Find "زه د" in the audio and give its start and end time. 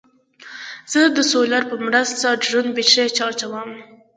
0.91-1.19